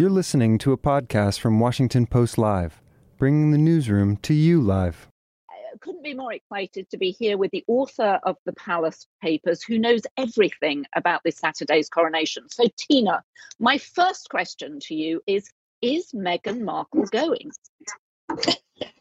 [0.00, 2.80] You're listening to a podcast from Washington Post Live,
[3.18, 5.06] bringing the newsroom to you live.
[5.50, 9.62] I couldn't be more excited to be here with the author of the Palace Papers,
[9.62, 12.48] who knows everything about this Saturday's coronation.
[12.48, 13.22] So, Tina,
[13.58, 15.50] my first question to you is
[15.82, 17.50] Is Meghan Markle going?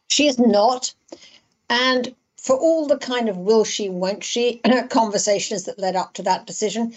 [0.10, 0.94] She is not.
[1.70, 4.60] And for all the kind of will she, won't she
[4.90, 6.94] conversations that led up to that decision,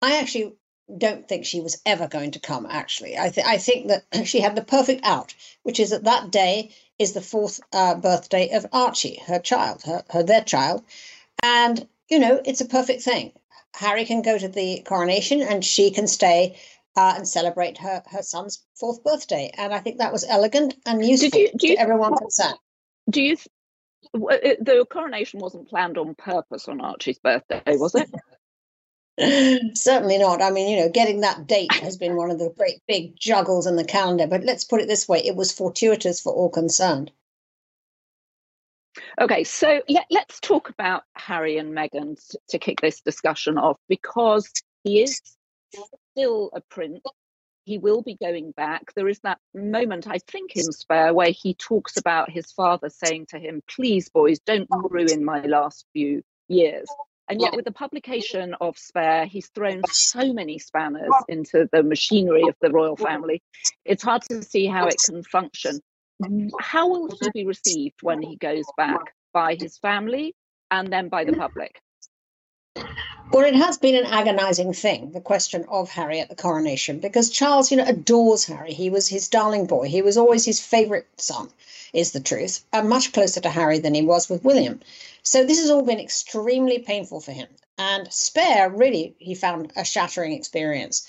[0.00, 0.54] I actually
[0.98, 2.66] don't think she was ever going to come.
[2.68, 6.30] Actually, I, th- I think that she had the perfect out, which is that that
[6.30, 10.84] day is the fourth uh, birthday of Archie, her child, her, her their child,
[11.42, 13.32] and you know it's a perfect thing.
[13.74, 16.58] Harry can go to the coronation, and she can stay
[16.96, 21.04] uh, and celebrate her her son's fourth birthday, and I think that was elegant and
[21.04, 22.58] useful you, you, to everyone concerned.
[23.08, 23.36] Do you?
[24.14, 28.10] Th- the coronation wasn't planned on purpose on Archie's birthday, was it?
[29.18, 30.40] Certainly not.
[30.40, 33.66] I mean, you know, getting that date has been one of the great big juggles
[33.66, 34.26] in the calendar.
[34.26, 37.10] But let's put it this way it was fortuitous for all concerned.
[39.20, 43.78] Okay, so let, us talk about Harry and Meghan to, to kick this discussion off
[43.88, 44.50] because
[44.84, 45.20] he is
[46.12, 47.00] still a prince.
[47.64, 48.92] He will be going back.
[48.94, 53.26] There is that moment, I think, in Spare where he talks about his father saying
[53.30, 56.88] to him, Please, boys, don't ruin my last few years.
[57.32, 62.42] And yet, with the publication of Spare, he's thrown so many spanners into the machinery
[62.42, 63.42] of the royal family.
[63.86, 65.80] It's hard to see how it can function.
[66.60, 70.34] How will he be received when he goes back by his family
[70.70, 71.80] and then by the public?
[73.32, 77.30] Well, it has been an agonizing thing, the question of Harry at the coronation, because
[77.30, 78.74] Charles, you know, adores Harry.
[78.74, 79.88] He was his darling boy.
[79.88, 81.48] He was always his favorite son,
[81.94, 84.80] is the truth, and much closer to Harry than he was with William.
[85.22, 87.48] So this has all been extremely painful for him.
[87.78, 91.08] And Spare, really, he found a shattering experience.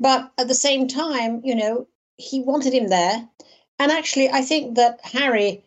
[0.00, 3.28] But at the same time, you know, he wanted him there.
[3.78, 5.62] And actually, I think that Harry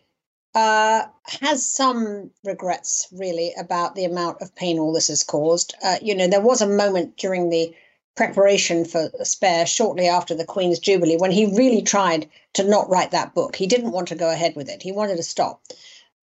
[0.53, 5.73] uh, has some regrets, really, about the amount of pain all this has caused.
[5.83, 7.73] Uh, you know, there was a moment during the
[8.15, 13.11] preparation for Spare shortly after the Queen's Jubilee when he really tried to not write
[13.11, 13.55] that book.
[13.55, 15.61] He didn't want to go ahead with it, he wanted to stop.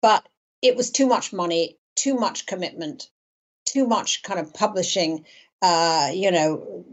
[0.02, 0.28] But
[0.60, 3.08] it was too much money, too much commitment,
[3.64, 5.24] too much kind of publishing,
[5.62, 6.84] uh, you know,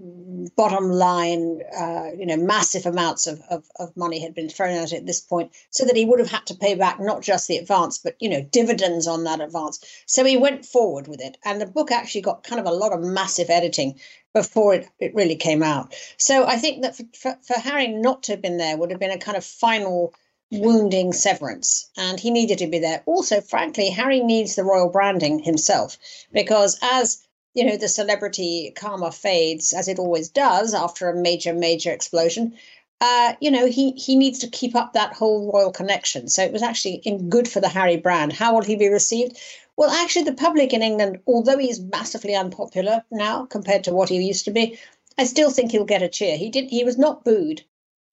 [0.55, 4.91] bottom line, uh, you know, massive amounts of, of, of money had been thrown at
[4.91, 7.47] it at this point, so that he would have had to pay back not just
[7.47, 9.83] the advance, but, you know, dividends on that advance.
[10.05, 11.37] So he went forward with it.
[11.43, 13.99] And the book actually got kind of a lot of massive editing
[14.33, 15.95] before it, it really came out.
[16.17, 18.99] So I think that for, for, for Harry not to have been there would have
[18.99, 20.13] been a kind of final
[20.51, 25.39] wounding severance and he needed to be there also frankly harry needs the royal branding
[25.39, 25.97] himself
[26.31, 27.24] because as
[27.55, 32.53] you know the celebrity karma fades as it always does after a major major explosion
[33.01, 36.29] uh, you know he he needs to keep up that whole royal connection.
[36.29, 38.31] So it was actually in good for the harry brand.
[38.31, 39.37] How will he be received?
[39.75, 44.21] Well actually the public in england although he's massively unpopular now compared to what he
[44.21, 44.79] used to be
[45.17, 46.37] i still think he'll get a cheer.
[46.37, 47.63] He did he was not booed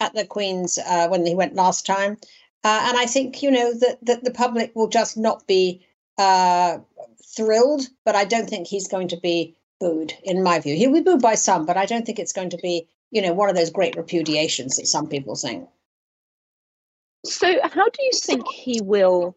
[0.01, 2.19] at the Queen's uh, when he went last time.
[2.65, 5.85] Uh, and I think, you know, that, that the public will just not be
[6.19, 6.79] uh,
[7.37, 10.77] thrilled, but I don't think he's going to be booed, in my view.
[10.77, 13.33] He'll be booed by some, but I don't think it's going to be, you know,
[13.33, 15.69] one of those great repudiations that some people think.
[17.25, 19.37] So, how do you think he will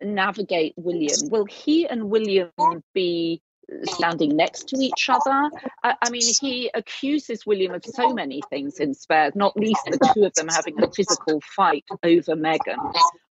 [0.00, 1.28] navigate William?
[1.30, 2.50] Will he and William
[2.94, 3.42] be
[3.84, 5.50] standing next to each other.
[5.82, 10.12] I, I, mean, he accuses William of so many things in Spare, not least the
[10.14, 12.94] two of them having a physical fight over Meghan.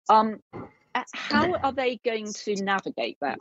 [0.09, 0.41] Um,
[1.13, 3.39] how are they going to navigate that?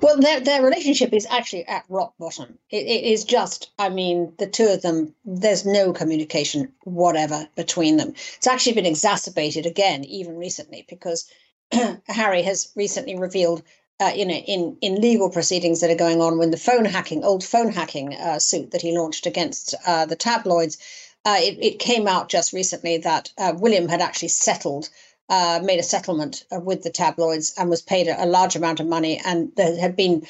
[0.00, 2.58] Well, their their relationship is actually at rock bottom.
[2.70, 5.14] It, it is just, I mean, the two of them.
[5.24, 8.14] There's no communication whatever between them.
[8.36, 11.28] It's actually been exacerbated again, even recently, because
[12.06, 13.62] Harry has recently revealed
[14.02, 17.22] uh, you know, in, in legal proceedings that are going on when the phone hacking,
[17.22, 20.76] old phone hacking uh, suit that he launched against uh, the tabloids,
[21.24, 24.88] uh, it, it, came out just recently that uh, William had actually settled,
[25.32, 28.86] uh, made a settlement with the tabloids and was paid a, a large amount of
[28.86, 29.18] money.
[29.24, 30.26] And there had been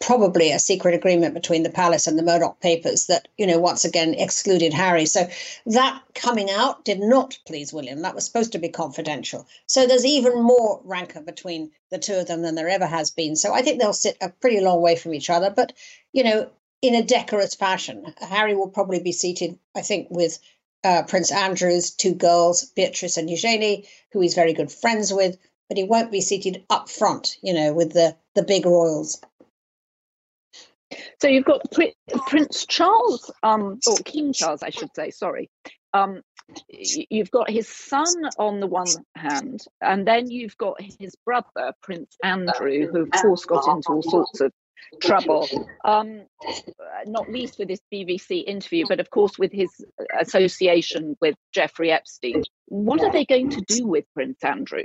[0.00, 3.84] probably a secret agreement between the palace and the Murdoch papers that, you know, once
[3.84, 5.06] again excluded Harry.
[5.06, 5.28] So
[5.66, 8.02] that coming out did not please William.
[8.02, 9.46] That was supposed to be confidential.
[9.66, 13.36] So there's even more rancor between the two of them than there ever has been.
[13.36, 15.72] So I think they'll sit a pretty long way from each other, but,
[16.12, 16.50] you know,
[16.80, 18.12] in a decorous fashion.
[18.20, 20.40] Harry will probably be seated, I think, with
[20.84, 25.38] uh, Prince Andrew's two girls, Beatrice and Eugenie, who he's very good friends with,
[25.68, 29.20] but he won't be seated up front, you know, with the the big royals.
[31.20, 31.62] So you've got
[32.26, 35.10] Prince Charles, um, or King Charles, I should say.
[35.10, 35.48] Sorry.
[35.94, 36.22] Um,
[36.68, 42.16] you've got his son on the one hand, and then you've got his brother, Prince
[42.22, 44.52] Andrew, who of course got into all sorts of
[45.00, 45.48] trouble.
[45.84, 46.26] Um,
[47.06, 49.68] not least with this BBC interview, but of course with his
[50.20, 52.44] association with Jeffrey Epstein.
[52.66, 54.84] What are they going to do with Prince Andrew?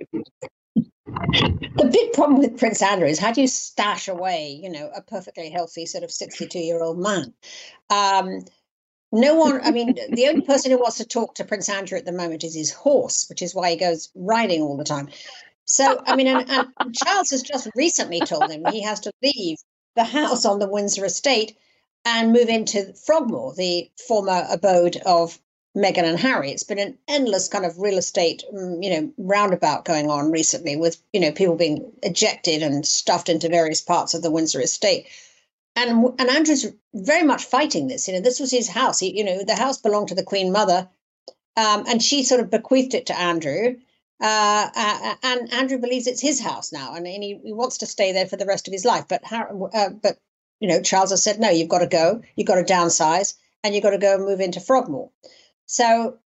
[0.76, 5.04] The big problem with Prince Andrew is how do you stash away, you know, a
[5.04, 7.34] perfectly healthy sort of 62 year old man?
[7.92, 8.42] Um,
[9.12, 12.06] no one, I mean, the only person who wants to talk to Prince Andrew at
[12.06, 15.10] the moment is his horse, which is why he goes riding all the time.
[15.66, 19.58] So, I mean, and, and Charles has just recently told him he has to leave
[19.98, 21.58] the house on the Windsor estate
[22.06, 25.40] and move into Frogmore, the former abode of
[25.76, 26.52] Meghan and Harry.
[26.52, 30.76] It's been an endless kind of real estate, mm, you know, roundabout going on recently
[30.76, 35.08] with, you know, people being ejected and stuffed into various parts of the Windsor estate.
[35.76, 38.08] And, and Andrew's very much fighting this.
[38.08, 39.00] You know, this was his house.
[39.00, 40.88] He, you know, the house belonged to the Queen Mother,
[41.56, 43.76] um, and she sort of bequeathed it to Andrew.
[44.20, 47.86] Uh, uh, and Andrew believes it's his house now, and, and he, he, wants to
[47.86, 49.06] stay there for the rest of his life.
[49.08, 50.18] But uh, but
[50.60, 51.50] you know, Charles has said no.
[51.50, 52.22] You've got to go.
[52.36, 55.12] You've got to downsize, and you've got to go and move into Frogmore.
[55.68, 56.18] So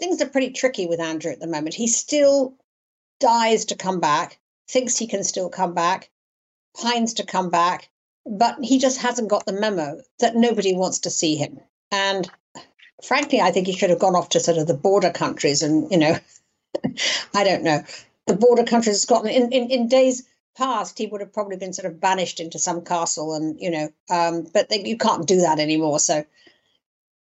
[0.00, 1.74] things are pretty tricky with Andrew at the moment.
[1.74, 2.54] He still
[3.20, 4.38] dies to come back,
[4.68, 6.10] thinks he can still come back,
[6.80, 7.88] pines to come back,
[8.24, 11.60] but he just hasn't got the memo that nobody wants to see him.
[11.90, 12.28] And
[13.02, 15.90] frankly, I think he should have gone off to sort of the border countries and,
[15.90, 16.18] you know,
[17.34, 17.82] I don't know,
[18.26, 19.34] the border countries of Scotland.
[19.34, 20.24] In, in, in days
[20.56, 23.88] past, he would have probably been sort of banished into some castle and, you know,
[24.10, 25.98] um, but they, you can't do that anymore.
[25.98, 26.24] So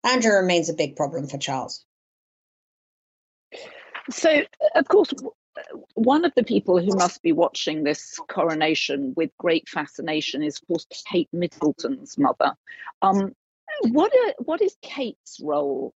[0.05, 1.85] Andrew remains a big problem for Charles.
[4.11, 4.43] So,
[4.75, 5.13] of course,
[5.95, 10.69] one of the people who must be watching this coronation with great fascination is, of
[10.69, 12.55] course, Kate Middleton's mother.
[13.03, 13.35] Um,
[13.83, 15.95] what are, what is Kate's role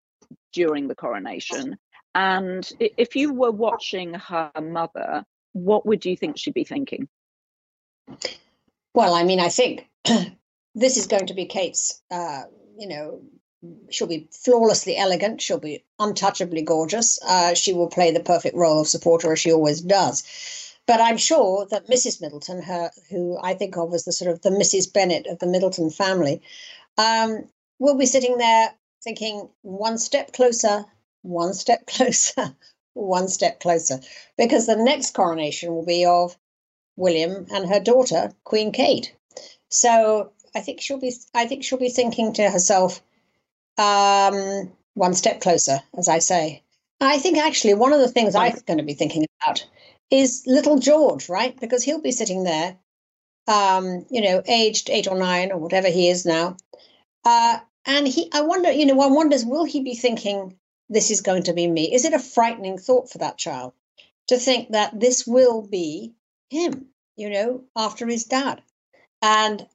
[0.53, 1.77] during the coronation?
[2.15, 7.09] And if you were watching her mother, what would you think she'd be thinking?
[8.95, 9.87] Well, I mean, I think
[10.75, 12.43] this is going to be Kate's, uh,
[12.79, 13.21] you know,
[13.91, 15.43] she'll be flawlessly elegant.
[15.43, 17.19] She'll be untouchably gorgeous.
[17.23, 20.23] Uh, she will play the perfect role of supporter as she always does.
[20.87, 22.21] But I'm sure that Mrs.
[22.21, 24.91] Middleton, her who I think of as the sort of the Mrs.
[24.91, 26.41] Bennet of the Middleton family,
[26.97, 27.47] um,
[27.79, 28.73] will be sitting there
[29.05, 30.87] thinking one step closer,
[31.23, 32.55] one step closer,
[32.95, 34.01] one step closer,
[34.37, 36.37] because the next coronation will be of
[36.97, 39.15] William and her daughter, Queen Kate.
[39.69, 43.03] So I think she'll be I think she'll be thinking to herself,
[43.77, 46.63] um, one step closer, as I say.
[47.01, 49.65] I think actually one of the things I'm going to be thinking about
[50.11, 51.59] is little George, right?
[51.59, 52.77] Because he'll be sitting there,
[53.47, 56.57] um, you know, aged eight or nine or whatever he is now.
[57.25, 61.21] Uh, and he, I wonder, you know, one wonders, will he be thinking, this is
[61.21, 61.93] going to be me?
[61.93, 63.73] Is it a frightening thought for that child
[64.29, 66.15] to think that this will be
[66.51, 66.87] him,
[67.17, 68.63] you know, after his dad?
[69.23, 69.67] And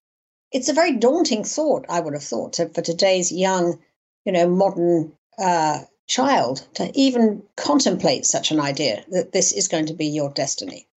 [0.52, 3.80] it's a very daunting thought, I would have thought, to, for today's young
[4.26, 9.88] you know, modern uh, child to even contemplate such an idea that this is going
[9.88, 10.88] to be your destiny.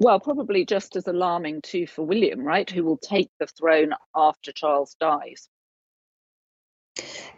[0.00, 4.52] Well, probably just as alarming too for William, right, who will take the throne after
[4.52, 5.48] Charles dies.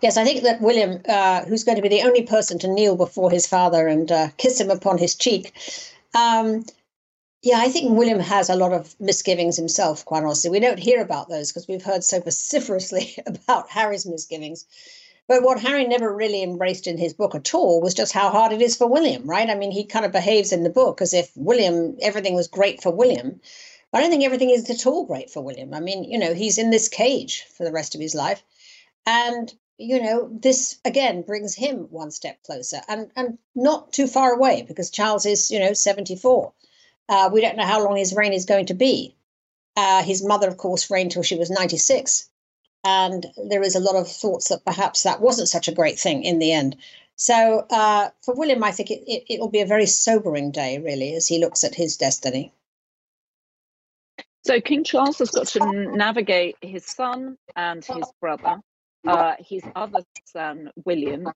[0.02, 2.96] Yes, I think that William, uh, who's going to be the only person to kneel
[2.96, 5.52] before his father and uh, kiss him upon his cheek,
[6.14, 6.64] um,
[7.42, 10.50] yeah, I think William has a lot of misgivings himself, quite honestly.
[10.50, 14.66] We don't hear about those because we've heard so vociferously about Harry's misgivings.
[15.26, 18.52] But what Harry never really embraced in his book at all was just how hard
[18.52, 19.49] it is for William, right?
[19.49, 22.82] I mean, he kind of behaves in the book as if William, everything was great
[22.82, 23.40] for William.
[23.92, 25.73] I don't think everything is at all great for William.
[25.73, 28.42] I mean, you know, he's in this cage for the rest of his life.
[29.07, 34.33] And, you know, this again brings him one step closer and, and not too far
[34.33, 36.52] away because Charles is, you know, 74.
[37.09, 39.16] Uh, we don't know how long his reign is going to be.
[39.76, 42.28] Uh, his mother, of course, reigned till she was 96.
[42.85, 46.25] And there is a lot of thoughts that perhaps that wasn't such a great thing
[46.25, 46.76] in the end.
[47.16, 51.14] So uh, for William, I think it, it, it'll be a very sobering day, really,
[51.14, 52.52] as he looks at his destiny.
[54.42, 58.62] So King Charles has got to navigate his son and his brother,
[59.07, 61.28] uh, his other son William,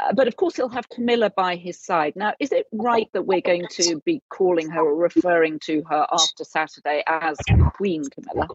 [0.00, 2.14] uh, but of course, he'll have Camilla by his side.
[2.16, 6.06] Now, is it right that we're going to be calling her or referring to her
[6.12, 7.36] after Saturday as
[7.74, 8.48] Queen Camilla?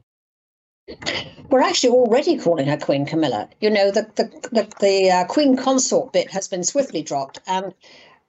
[1.50, 3.50] We're actually already calling her Queen Camilla.
[3.60, 7.74] You know, the the the, the uh, Queen Consort bit has been swiftly dropped, and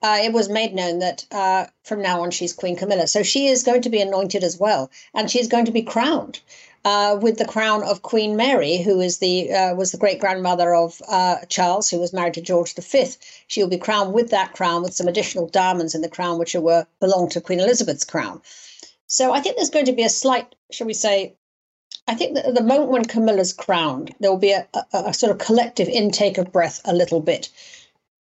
[0.03, 3.07] uh, it was made known that uh, from now on she's Queen Camilla.
[3.07, 6.41] So she is going to be anointed as well, and she's going to be crowned.
[6.87, 10.73] Uh, with the crown of Queen Mary, who is the uh, was the great grandmother
[10.73, 13.07] of uh, Charles, who was married to George V.
[13.49, 16.55] She will be crowned with that crown, with some additional diamonds in the crown, which
[16.55, 18.41] were belonged to Queen Elizabeth's crown.
[19.09, 21.35] So I think there's going to be a slight, shall we say,
[22.07, 25.15] I think that at the moment when Camilla's crowned, there will be a, a, a
[25.15, 27.49] sort of collective intake of breath a little bit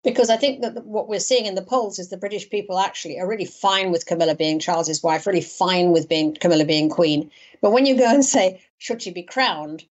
[0.06, 3.20] because I think that what we're seeing in the polls is the British people actually
[3.20, 7.32] are really fine with Camilla being Charles's wife, really fine with being Camilla being queen.
[7.60, 9.84] But when you go and say, should she be crowned?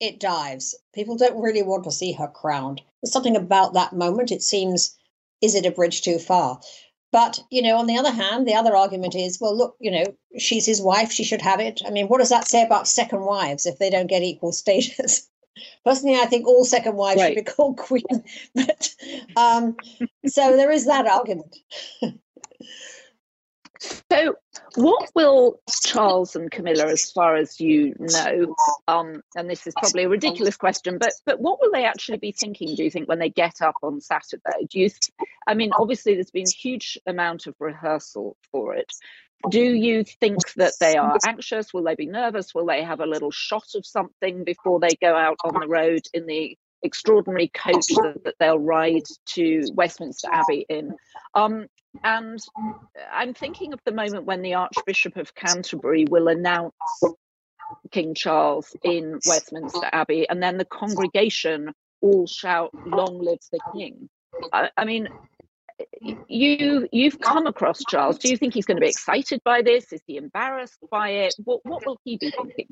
[0.00, 0.74] It dives.
[0.92, 2.82] People don't really want to see her crowned.
[3.00, 4.32] There's something about that moment.
[4.32, 4.96] It seems,
[5.40, 6.60] is it a bridge too far?
[7.12, 10.04] But, you know, on the other hand, the other argument is, well, look, you know,
[10.36, 11.12] she's his wife.
[11.12, 11.80] She should have it.
[11.86, 15.28] I mean, what does that say about second wives if they don't get equal status?
[15.84, 17.34] Personally, I think all second wives right.
[17.34, 18.04] should be called queen.
[18.54, 18.94] But
[19.36, 19.76] um,
[20.26, 21.56] so there is that argument.
[24.10, 24.36] so,
[24.76, 28.54] what will Charles and Camilla, as far as you know,
[28.88, 32.32] um, and this is probably a ridiculous question, but but what will they actually be
[32.32, 32.74] thinking?
[32.74, 34.66] Do you think when they get up on Saturday?
[34.70, 34.88] Do you?
[34.88, 38.92] Th- I mean, obviously, there's been a huge amount of rehearsal for it
[39.50, 41.72] do you think that they are anxious?
[41.72, 42.54] Will they be nervous?
[42.54, 46.02] Will they have a little shot of something before they go out on the road
[46.12, 50.94] in the extraordinary coach that, they'll ride to Westminster Abbey in?
[51.34, 51.66] Um,
[52.02, 52.40] and
[53.12, 56.74] I'm thinking of the moment when the Archbishop of Canterbury will announce
[57.90, 64.08] King Charles in Westminster Abbey, and then the congregation all shout, Long live the King.
[64.52, 65.08] I, I mean,
[66.28, 68.18] you you've come across Charles.
[68.18, 69.92] Do you think he's going to be excited by this?
[69.92, 71.34] Is he embarrassed by it?
[71.44, 72.68] What what will he be thinking?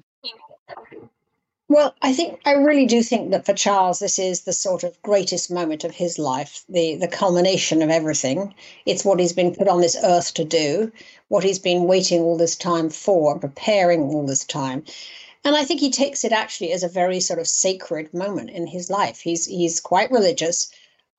[1.69, 5.01] Well, I think I really do think that for Charles, this is the sort of
[5.01, 8.55] greatest moment of his life, the the culmination of everything.
[8.85, 10.93] It's what he's been put on this earth to do,
[11.29, 14.85] what he's been waiting all this time for, preparing all this time.
[15.45, 18.67] And I think he takes it actually as a very sort of sacred moment in
[18.67, 19.21] his life.
[19.21, 20.71] He's he's quite religious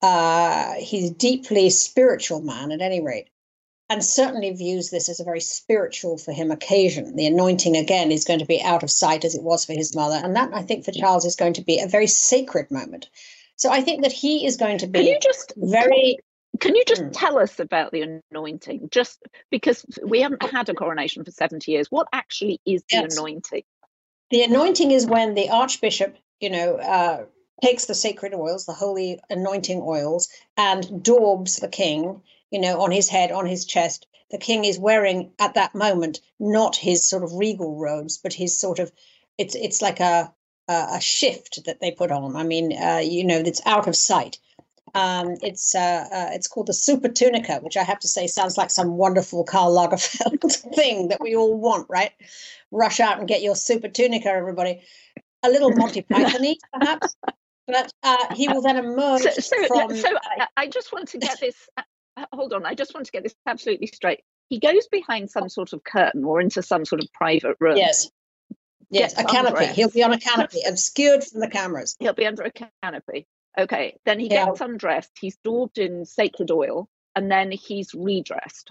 [0.02, 3.28] uh, he's a deeply spiritual man at any rate,
[3.88, 7.16] and certainly views this as a very spiritual for him occasion.
[7.16, 9.94] The anointing again is going to be out of sight as it was for his
[9.94, 13.08] mother, and that I think for Charles is going to be a very sacred moment.
[13.56, 16.18] So I think that he is going to be can you just very.
[16.60, 17.10] Can you just mm.
[17.12, 18.88] tell us about the anointing?
[18.92, 19.20] Just
[19.50, 23.16] because we haven't had a coronation for 70 years, what actually is the yes.
[23.16, 23.64] anointing?
[24.30, 27.24] The anointing is when the archbishop, you know, uh,
[27.62, 32.20] takes the sacred oils, the holy anointing oils, and daubs the king,
[32.50, 34.06] you know, on his head, on his chest.
[34.30, 38.58] The king is wearing at that moment not his sort of regal robes, but his
[38.58, 38.90] sort of
[39.38, 40.32] it's it's like a
[40.68, 42.36] a, a shift that they put on.
[42.36, 44.38] I mean, uh, you know, it's out of sight.
[44.94, 48.56] Um, it's uh, uh, it's called the super tunica, which I have to say sounds
[48.56, 52.12] like some wonderful Karl Lagerfeld thing that we all want, right?
[52.70, 54.82] Rush out and get your super tunica, everybody.
[55.42, 57.16] A little Monty Python perhaps,
[57.66, 59.96] but uh, he will then emerge so, so, from.
[59.96, 61.56] So uh, I just want to get this.
[61.76, 61.82] Uh,
[62.16, 64.20] uh, hold on, I just want to get this absolutely straight.
[64.48, 67.76] He goes behind some sort of curtain or into some sort of private room.
[67.76, 68.10] Yes.
[68.90, 69.66] Yes, a canopy.
[69.66, 71.96] He'll be on a canopy, obscured from the cameras.
[71.98, 72.52] He'll be under a
[72.82, 73.26] canopy.
[73.58, 73.96] Okay.
[74.04, 75.10] Then he gets undressed.
[75.20, 78.70] He's daubed in sacred oil, and then he's redressed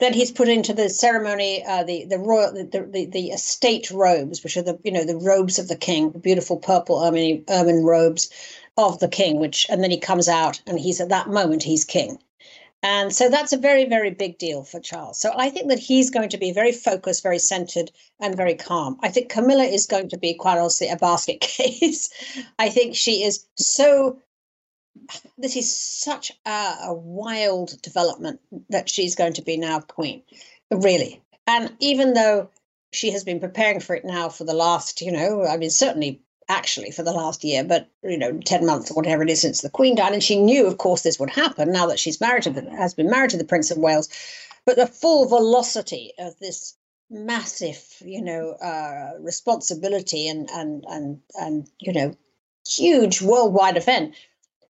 [0.00, 4.42] then he's put into the ceremony uh, the the royal the, the, the estate robes,
[4.42, 7.84] which are the you know the robes of the king, the beautiful purple ermine ermine
[7.84, 8.30] robes
[8.76, 9.38] of the king.
[9.38, 12.18] Which and then he comes out and he's at that moment he's king,
[12.82, 15.20] and so that's a very very big deal for Charles.
[15.20, 18.98] So I think that he's going to be very focused, very centered, and very calm.
[19.00, 22.10] I think Camilla is going to be quite honestly a basket case.
[22.58, 24.18] I think she is so
[25.38, 30.22] this is such a, a, wild development that she's going to be now queen,
[30.70, 31.22] really.
[31.46, 32.50] And even though
[32.92, 36.20] she has been preparing for it now for the last, you know, I mean, certainly
[36.48, 39.60] actually for the last year, but you know, ten months or whatever it is since
[39.60, 42.44] the Queen died, and she knew, of course, this would happen now that she's married
[42.44, 44.08] to the, has been married to the Prince of Wales.
[44.66, 46.74] But the full velocity of this
[47.10, 52.14] massive, you know, uh, responsibility and and and and you know,
[52.66, 54.14] huge worldwide event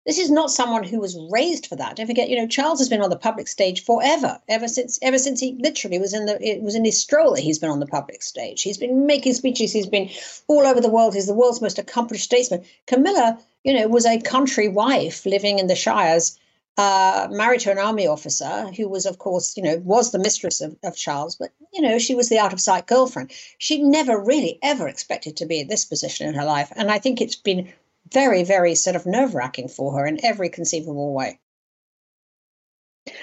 [0.06, 1.96] this is not someone who was raised for that.
[1.96, 5.18] Don't forget, you know, Charles has been on the public stage forever, ever since ever
[5.18, 7.38] since he literally was in the it was in his stroller.
[7.38, 8.62] He's been on the public stage.
[8.62, 9.72] He's been making speeches.
[9.72, 10.08] He's been
[10.48, 11.14] all over the world.
[11.14, 12.64] He's the world's most accomplished statesman.
[12.86, 16.38] Camilla, you know, was a country wife living in the Shires,
[16.78, 20.62] uh, married to an army officer who was, of course, you know, was the mistress
[20.62, 23.32] of, of Charles, but you know, she was the out of sight girlfriend.
[23.58, 26.98] She never really ever expected to be in this position in her life, and I
[26.98, 27.70] think it's been
[28.12, 31.38] very, very sort of nerve wracking for her in every conceivable way.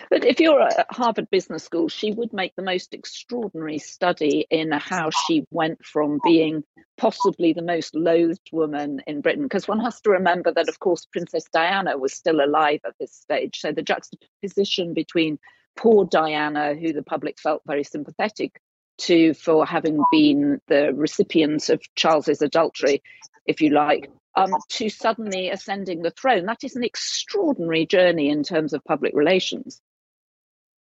[0.09, 4.71] But if you're at Harvard Business School, she would make the most extraordinary study in
[4.71, 6.63] how she went from being
[6.97, 9.43] possibly the most loathed woman in Britain.
[9.43, 13.13] Because one has to remember that, of course, Princess Diana was still alive at this
[13.13, 13.59] stage.
[13.59, 15.37] So the juxtaposition between
[15.75, 18.59] poor Diana, who the public felt very sympathetic
[18.99, 23.03] to for having been the recipient of Charles's adultery,
[23.47, 26.45] if you like, um, to suddenly ascending the throne.
[26.45, 29.81] That is an extraordinary journey in terms of public relations.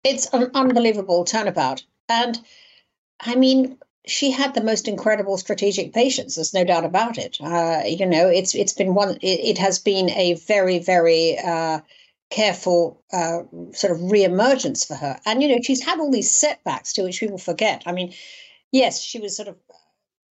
[0.03, 1.83] It's an unbelievable turnabout.
[2.09, 2.37] And
[3.19, 6.35] I mean, she had the most incredible strategic patience.
[6.35, 7.37] There's no doubt about it.
[7.41, 9.17] Uh, you know, it's it's been one.
[9.21, 11.79] It, it has been a very very uh,
[12.29, 13.39] careful uh,
[13.73, 15.19] sort of reemergence for her.
[15.25, 17.83] And you know, she's had all these setbacks to which people forget.
[17.85, 18.13] I mean,
[18.71, 19.66] yes, she was sort of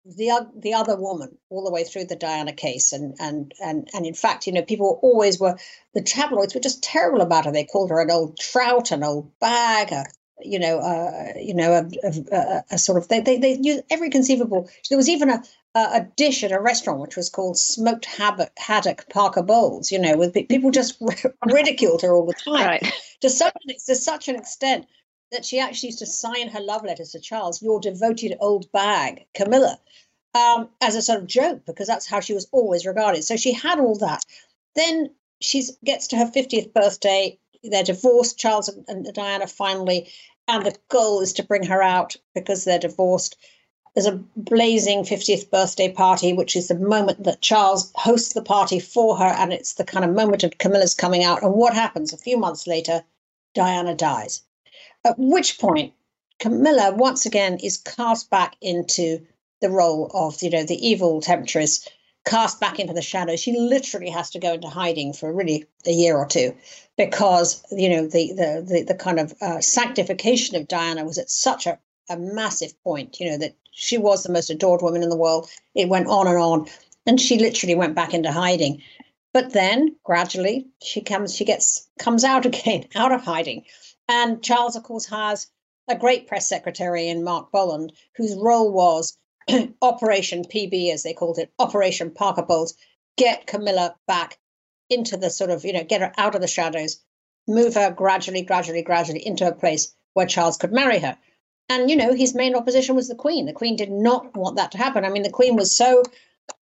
[0.07, 4.07] the the other woman all the way through the Diana case, and and and and
[4.07, 5.59] in fact, you know, people always were
[5.95, 7.53] the tabloids were just terrible about her.
[7.53, 10.05] They called her an old trout, an old bag, a
[10.43, 14.11] you know, uh, you know, a, a, a, sort of they they they used every
[14.11, 14.69] conceivable.
[14.89, 15.43] There was even a
[15.75, 19.91] a dish at a restaurant which was called smoked haddock Parker Bowles.
[19.91, 21.03] You know, with people just
[21.47, 22.93] ridiculed her all the time right.
[23.23, 23.55] to such
[23.87, 24.87] to such an extent
[25.33, 29.27] that she actually used to sign her love letters to Charles, your devoted old bag,
[29.35, 29.79] Camilla,
[30.35, 33.25] um, as a sort of joke, because that's how she was always regarded.
[33.25, 34.23] So she had all that.
[34.75, 37.39] Then she gets to her 50th birthday.
[37.65, 40.11] They're divorced, Charles and, and Diana finally,
[40.49, 43.37] and the goal is to bring her out because they're divorced.
[43.95, 48.79] There's a blazing 50th birthday party, which is the moment that Charles hosts the party
[48.79, 51.43] for her, and it's the kind of moment of Camilla's coming out.
[51.43, 52.13] And what happens?
[52.13, 53.03] A few months later,
[53.55, 54.43] Diana dies.
[55.07, 55.95] At which point,
[56.41, 59.25] Camilla once again is cast back into
[59.61, 61.87] the role of, you know, the evil temptress,
[62.25, 63.39] cast back into the shadows.
[63.39, 66.57] She literally has to go into hiding for really a year or two
[66.99, 71.31] because, you know, the the the, the kind of uh, sanctification of Diana was at
[71.31, 71.79] such a,
[72.11, 75.49] a massive point, you know, that she was the most adored woman in the world.
[75.77, 76.67] It went on and on.
[77.07, 78.83] And she literally went back into hiding.
[79.33, 83.65] But then gradually she comes, she gets comes out again, out of hiding
[84.09, 85.49] and Charles, of course, has
[85.89, 89.17] a great press secretary in Mark Bolland, whose role was
[89.83, 92.75] Operation PB, as they called it, Operation Parker Bowles,
[93.17, 94.39] get Camilla back
[94.91, 96.99] into the sort of, you know, get her out of the shadows,
[97.47, 101.17] move her gradually, gradually, gradually into a place where Charles could marry her.
[101.69, 103.47] And, you know, his main opposition was the Queen.
[103.47, 105.05] The Queen did not want that to happen.
[105.05, 106.05] I mean, the Queen was so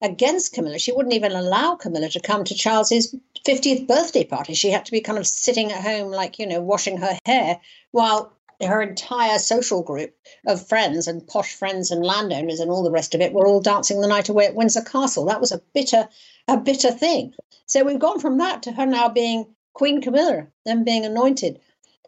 [0.03, 0.79] against Camilla.
[0.79, 3.15] She wouldn't even allow Camilla to come to Charles's
[3.47, 4.55] 50th birthday party.
[4.55, 7.61] She had to be kind of sitting at home, like, you know, washing her hair,
[7.91, 10.15] while her entire social group
[10.47, 13.61] of friends and posh friends and landowners and all the rest of it were all
[13.61, 15.27] dancing the night away at Windsor Castle.
[15.27, 16.09] That was a bitter,
[16.49, 17.35] a bitter thing.
[17.67, 21.61] So we've gone from that to her now being Queen Camilla, then being anointed.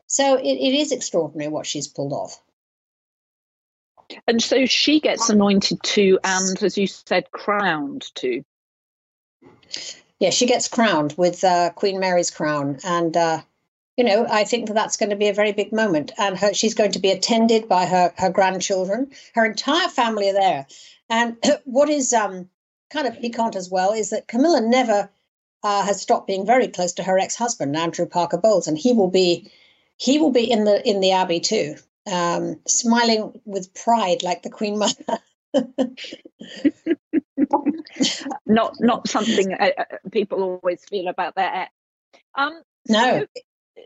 [0.06, 2.40] So it, it is extraordinary what she's pulled off.
[4.26, 8.44] And so she gets anointed too, and as you said, crowned too.
[10.18, 13.42] Yeah, she gets crowned with uh, Queen Mary's crown, and uh,
[13.96, 16.12] you know I think that that's going to be a very big moment.
[16.18, 19.10] And her, she's going to be attended by her her grandchildren.
[19.34, 20.66] Her entire family are there.
[21.08, 22.48] And what is um,
[22.90, 25.10] kind of piquant as well is that Camilla never
[25.62, 29.10] uh, has stopped being very close to her ex-husband Andrew Parker Bowles, and he will
[29.10, 29.50] be
[29.96, 31.76] he will be in the in the abbey too
[32.10, 35.18] um, smiling with pride like the Queen Mother.
[38.46, 41.72] not not something uh, uh, people always feel about their ex.
[42.34, 43.20] Um, no.
[43.20, 43.26] So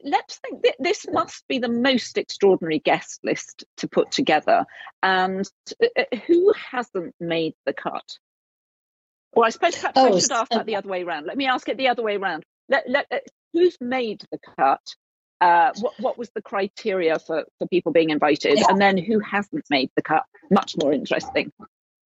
[0.04, 4.64] let's think that this must be the most extraordinary guest list to put together.
[5.02, 5.48] And
[5.82, 8.18] uh, uh who hasn't made the cut?
[9.32, 11.26] Well, I suppose perhaps oh, I should ask that the other way around.
[11.26, 12.44] Let me ask it the other way around.
[12.68, 13.18] Let, let, uh,
[13.52, 14.82] who's made the cut
[15.40, 18.58] uh, what, what was the criteria for, for people being invited?
[18.58, 18.66] Yeah.
[18.68, 20.24] and then who hasn't made the cut?
[20.50, 21.52] Much more interesting.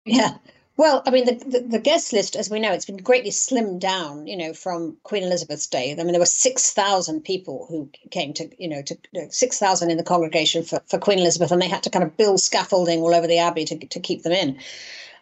[0.05, 0.38] Yeah.
[0.77, 3.81] Well i mean the, the, the, guest list as we know it's been greatly slimmed
[3.81, 5.91] down you know from queen elizabeth's day.
[5.91, 8.97] I mean there were 6000 people who came to you know to
[9.29, 12.39] 6000 in the congregation for, for queen elizabeth and they had to kind of build
[12.39, 14.57] scaffolding all over the abbey to, to keep them in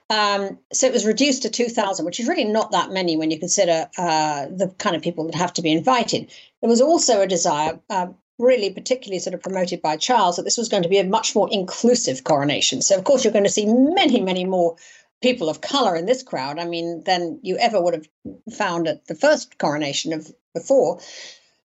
[0.09, 3.39] um, so it was reduced to 2,000, which is really not that many when you
[3.39, 6.31] consider uh, the kind of people that have to be invited.
[6.61, 8.07] There was also a desire, uh,
[8.39, 11.35] really particularly sort of promoted by Charles, that this was going to be a much
[11.35, 12.81] more inclusive coronation.
[12.81, 14.77] So, of course, you're going to see many, many more
[15.21, 16.57] people of color in this crowd.
[16.57, 18.07] I mean, than you ever would have
[18.55, 20.99] found at the first coronation of before.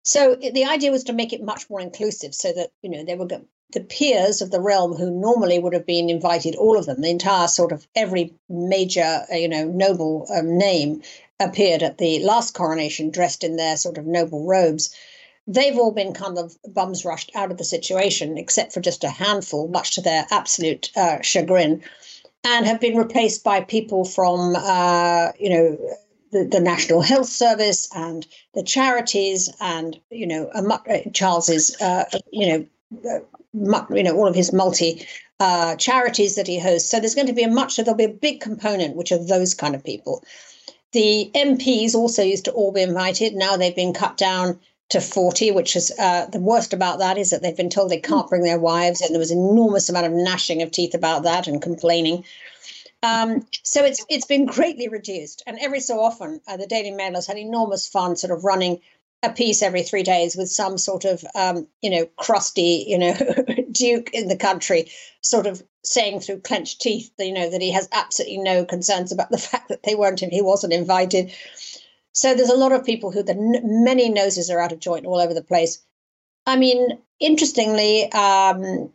[0.02, 3.16] So the idea was to make it much more inclusive, so that you know there
[3.16, 3.26] were
[3.74, 7.10] the peers of the realm who normally would have been invited, all of them, the
[7.10, 11.02] entire sort of every major, uh, you know, noble um, name
[11.40, 14.94] appeared at the last coronation dressed in their sort of noble robes.
[15.46, 19.10] they've all been kind of bums rushed out of the situation, except for just a
[19.10, 21.82] handful, much to their absolute uh, chagrin,
[22.44, 25.78] and have been replaced by people from, uh, you know,
[26.32, 32.46] the, the, National Health Service and the charities, and you know, uh, Charles's, uh, you
[33.02, 33.26] know.
[33.54, 35.06] You know all of his multi
[35.40, 36.90] uh, charities that he hosts.
[36.90, 39.54] So there's going to be a much, there'll be a big component, which are those
[39.54, 40.24] kind of people.
[40.92, 43.34] The MPs also used to all be invited.
[43.34, 47.30] Now they've been cut down to 40, which is uh, the worst about that is
[47.30, 49.00] that they've been told they can't bring their wives.
[49.00, 52.24] And there was an enormous amount of gnashing of teeth about that and complaining.
[53.02, 55.42] Um, so it's it's been greatly reduced.
[55.46, 58.80] And every so often, uh, the Daily Mail has had enormous fun sort of running
[59.22, 63.14] a piece every three days with some sort of um, you know crusty you know
[63.72, 64.90] duke in the country
[65.22, 69.30] sort of saying through clenched teeth you know that he has absolutely no concerns about
[69.30, 71.32] the fact that they weren't he wasn't invited.
[72.12, 75.18] So there's a lot of people who the many noses are out of joint all
[75.18, 75.82] over the place.
[76.46, 78.92] I mean interestingly um,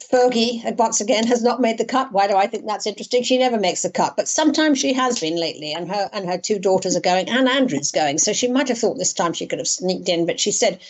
[0.00, 2.12] Fergie, once again, has not made the cut.
[2.12, 3.22] Why do I think that's interesting?
[3.24, 6.38] She never makes the cut, but sometimes she has been lately, and her and her
[6.38, 8.18] two daughters are going, and Andrew's going.
[8.18, 10.80] So she might have thought this time she could have sneaked in, but she said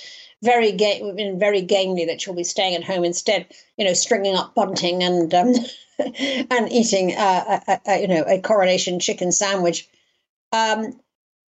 [0.42, 1.00] very gay,
[1.36, 3.46] very gamely that she'll be staying at home instead.
[3.76, 5.54] You know, stringing up bunting and um,
[5.98, 9.88] and eating, uh, a, a, you know, a coronation chicken sandwich.
[10.52, 11.00] Um,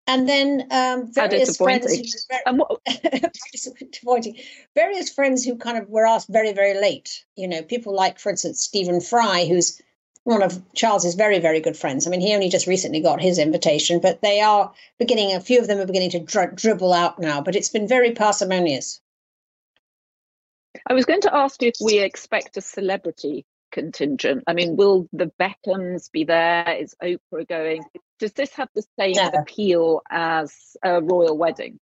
[0.06, 2.02] and then um, various friends who,
[3.52, 4.36] disappointing.
[4.74, 7.24] Various friends who kind of were asked very, very late.
[7.36, 9.80] You know, people like, for instance, Stephen Fry, who's
[10.24, 12.06] one of Charles's very, very good friends.
[12.06, 15.34] I mean, he only just recently got his invitation, but they are beginning.
[15.34, 17.40] A few of them are beginning to dri- dribble out now.
[17.40, 19.00] But it's been very parsimonious.
[20.88, 24.44] I was going to ask if we expect a celebrity contingent.
[24.46, 26.76] I mean, will the Beckhams be there?
[26.78, 27.84] Is Oprah going?
[28.18, 29.28] Does this have the same no.
[29.28, 31.78] appeal as a royal wedding?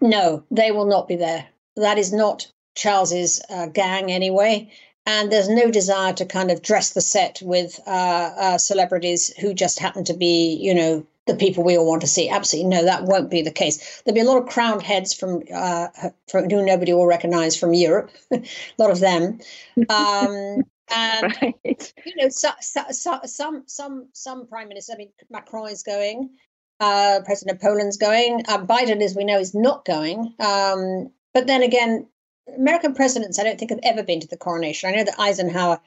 [0.00, 1.46] No, they will not be there.
[1.76, 4.70] That is not Charles's uh, gang anyway.
[5.06, 7.90] And there's no desire to kind of dress the set with uh,
[8.38, 12.06] uh, celebrities who just happen to be, you know, the people we all want to
[12.06, 12.28] see.
[12.28, 14.02] Absolutely no, that won't be the case.
[14.02, 15.88] There'll be a lot of crowned heads from, uh,
[16.26, 18.42] from who nobody will recognise from Europe, a
[18.76, 19.40] lot of them.
[19.88, 21.92] Um, and right.
[22.04, 24.94] you know, so, so, so, some some some prime minister.
[24.94, 26.30] I mean, Macron is going.
[26.80, 28.44] Uh, President Poland's going.
[28.46, 30.34] Uh, Biden, as we know, is not going.
[30.38, 32.06] Um, but then again,
[32.56, 34.88] American presidents, I don't think have ever been to the coronation.
[34.88, 35.80] I know that Eisenhower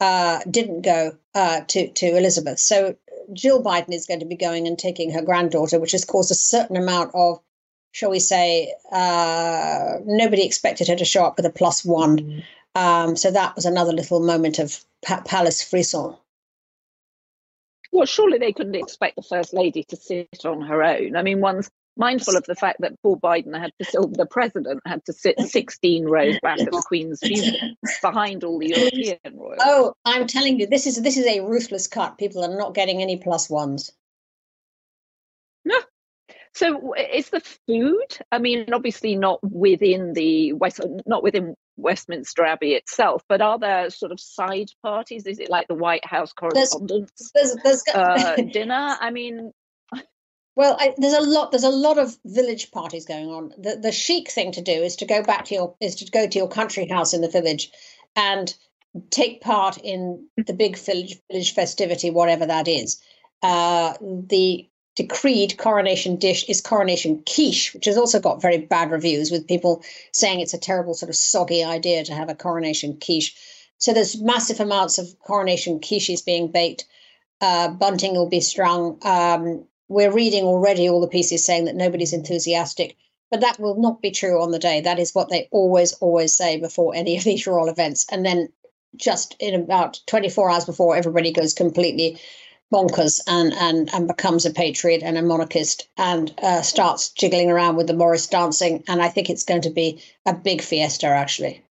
[0.00, 2.58] uh, didn't go uh, to to Elizabeth.
[2.58, 2.96] So
[3.32, 6.34] Jill Biden is going to be going and taking her granddaughter, which has caused a
[6.34, 7.40] certain amount of,
[7.92, 12.44] shall we say, uh, nobody expected her to show up with a plus one.
[12.78, 16.14] Um, so that was another little moment of pa- palace frisson.
[17.90, 21.16] Well, surely they couldn't expect the First Lady to sit on her own.
[21.16, 24.80] I mean, one's mindful of the fact that Paul Biden had to, sit, the president
[24.86, 29.58] had to sit 16 rows back at the Queen's funeral behind all the European royals.
[29.60, 32.16] Oh, I'm telling you, this is this is a ruthless cut.
[32.16, 33.90] People are not getting any plus ones.
[35.64, 35.80] No,
[36.54, 38.18] so is the food?
[38.30, 43.88] I mean, obviously not within the West, not within Westminster Abbey itself, but are there
[43.88, 45.26] sort of side parties?
[45.26, 48.96] Is it like the White House Correspondents' there's, there's, there's, uh, dinner?
[49.00, 49.52] I mean,
[50.58, 51.52] well, I, there's a lot.
[51.52, 53.52] There's a lot of village parties going on.
[53.56, 56.26] The the chic thing to do is to go back to your is to go
[56.26, 57.70] to your country house in the village,
[58.16, 58.52] and
[59.10, 63.00] take part in the big village village festivity, whatever that is.
[63.40, 69.30] Uh, the decreed coronation dish is coronation quiche, which has also got very bad reviews
[69.30, 69.80] with people
[70.12, 73.36] saying it's a terrible sort of soggy idea to have a coronation quiche.
[73.78, 76.84] So there's massive amounts of coronation quiches being baked.
[77.40, 78.98] Uh, bunting will be strung.
[79.02, 82.96] Um, we're reading already all the pieces saying that nobody's enthusiastic,
[83.30, 84.80] but that will not be true on the day.
[84.80, 88.04] That is what they always, always say before any of these royal events.
[88.10, 88.48] And then
[88.96, 92.18] just in about 24 hours before, everybody goes completely
[92.72, 97.76] bonkers and and and becomes a patriot and a monarchist and uh, starts jiggling around
[97.76, 98.84] with the Morris dancing.
[98.88, 101.64] And I think it's going to be a big fiesta, actually.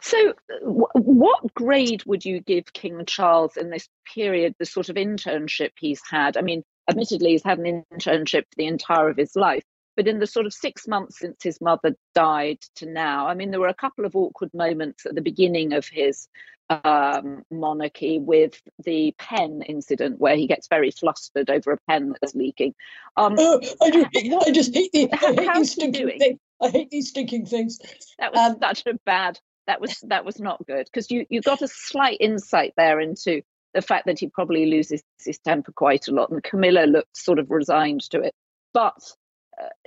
[0.00, 4.96] So, w- what grade would you give King Charles in this period, the sort of
[4.96, 6.36] internship he's had?
[6.36, 9.64] I mean, admittedly, he's had an internship the entire of his life,
[9.96, 13.50] but in the sort of six months since his mother died to now, I mean,
[13.50, 16.28] there were a couple of awkward moments at the beginning of his
[16.70, 22.34] um, monarchy with the pen incident where he gets very flustered over a pen that's
[22.34, 22.74] leaking.
[23.16, 24.08] Um, uh, I, just,
[24.46, 26.38] I just hate, the, I hate these stinking things.
[26.60, 27.78] I hate these stinking things.
[28.18, 29.38] That was um, such a bad.
[29.68, 33.42] That was that was not good because you you got a slight insight there into
[33.74, 37.38] the fact that he probably loses his temper quite a lot, and Camilla looked sort
[37.38, 38.34] of resigned to it.
[38.74, 39.00] But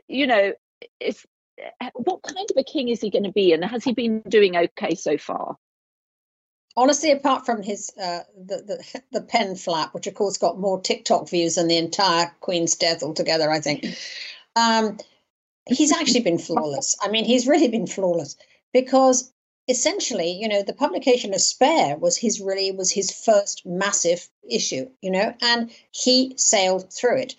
[0.07, 0.53] you know,
[0.99, 1.25] is
[1.93, 4.55] what kind of a king is he going to be, and has he been doing
[4.55, 5.57] okay so far?
[6.77, 10.81] honestly, apart from his uh, the, the the pen flap, which of course got more
[10.81, 13.85] TikTok views than the entire Queen's death altogether, I think.
[14.55, 14.97] Um,
[15.67, 16.95] he's actually been flawless.
[17.01, 18.35] I mean, he's really been flawless
[18.73, 19.31] because
[19.67, 24.89] essentially, you know, the publication of Spare was his really was his first massive issue,
[25.01, 27.35] you know, and he sailed through it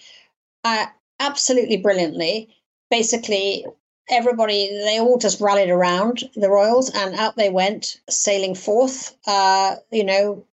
[0.64, 0.86] uh,
[1.20, 2.55] absolutely brilliantly.
[2.90, 3.66] Basically,
[4.08, 9.76] everybody they all just rallied around the royals and out they went sailing forth uh,
[9.90, 10.44] you know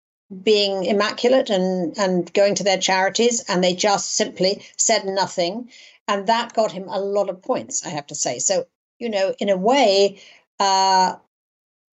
[0.41, 5.69] being immaculate and and going to their charities and they just simply said nothing.
[6.07, 8.39] And that got him a lot of points i have to say.
[8.39, 8.65] So
[8.99, 10.19] you know in a way
[10.59, 11.15] uh,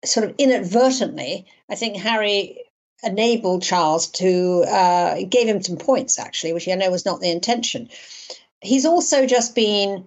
[0.06, 2.63] sort of inadvertently i think harry
[3.04, 7.32] enabled charles to uh, gave him some points actually which i know was not the
[7.32, 7.89] intention.
[8.62, 10.06] He's also just been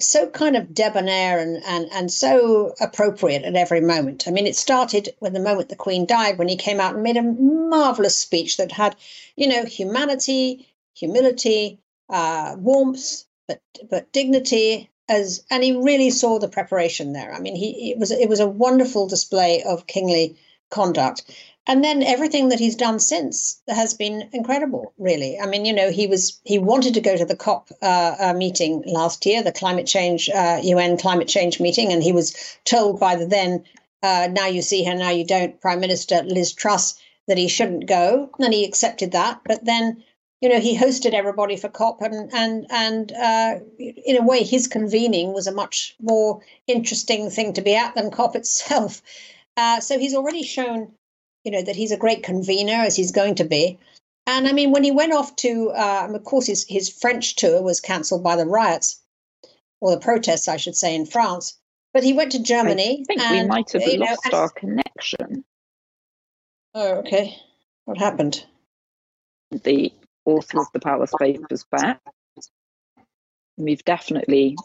[0.00, 4.26] so kind of debonair and, and, and so appropriate at every moment.
[4.26, 7.02] I mean, it started when the moment the Queen died, when he came out and
[7.02, 8.96] made a marvelous speech that had,
[9.36, 11.78] you know, humanity, humility,
[12.08, 14.90] uh, warmth, but but dignity.
[15.06, 17.34] As and he really saw the preparation there.
[17.34, 20.38] I mean, he it was it was a wonderful display of kingly
[20.70, 21.24] conduct,
[21.66, 25.38] and then everything that he's done since has been incredible really.
[25.38, 28.34] I mean you know he was he wanted to go to the cop uh, uh,
[28.34, 33.00] meeting last year the climate change uh, un climate change meeting and he was told
[33.00, 33.64] by the then
[34.02, 37.86] uh, now you see her now you don't prime minister liz truss that he shouldn't
[37.86, 38.30] go.
[38.38, 39.40] And he accepted that.
[39.44, 40.02] But then
[40.40, 44.68] you know he hosted everybody for cop and and and uh, in a way his
[44.68, 49.00] convening was a much more interesting thing to be at than cop itself.
[49.56, 50.92] Uh, so he's already shown
[51.44, 53.78] you know, that he's a great convener as he's going to be.
[54.26, 57.62] And I mean, when he went off to, uh, of course, his, his French tour
[57.62, 59.00] was cancelled by the riots,
[59.80, 61.58] or the protests, I should say, in France.
[61.92, 63.02] But he went to Germany.
[63.02, 65.44] I think and, we might have lost know, our connection.
[66.74, 67.36] Oh, okay.
[67.84, 68.44] What happened?
[69.50, 69.92] The
[70.24, 72.00] author of the Palace Papers back.
[73.56, 74.56] We've definitely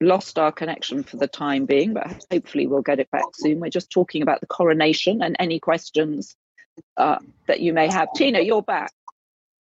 [0.00, 3.60] lost our connection for the time being, but hopefully we'll get it back soon.
[3.60, 6.34] We're just talking about the coronation and any questions
[6.96, 8.08] uh, that you may have.
[8.14, 8.92] Tina, you're back.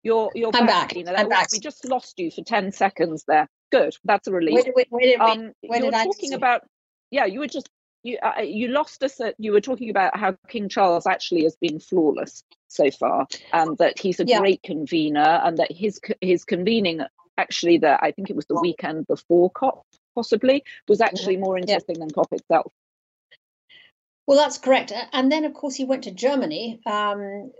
[0.01, 0.89] You're you're I'm back, back.
[0.89, 1.13] Tina.
[1.13, 1.49] I'm back.
[1.51, 3.47] We just lost you for ten seconds there.
[3.71, 4.65] Good, that's a relief.
[4.65, 6.63] Where, where, where did, um, where you were I talking about
[7.11, 7.69] yeah, you were just
[8.01, 11.55] you uh, you lost us at you were talking about how King Charles actually has
[11.55, 14.39] been flawless so far, and that he's a Yeah.
[14.39, 17.01] great convener, and that his his convening
[17.37, 21.99] actually the I think it was the weekend before COP possibly was actually more interesting
[21.99, 22.71] than COP itself.
[24.25, 24.93] Well, that's correct.
[25.11, 26.79] And then, of course, he went to Germany.
[26.85, 27.51] Um,